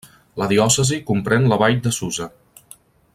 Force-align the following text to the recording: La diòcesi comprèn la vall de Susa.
La 0.41 0.45
diòcesi 0.51 0.97
comprèn 1.11 1.45
la 1.53 1.61
vall 1.65 1.79
de 1.89 1.95
Susa. 2.01 2.31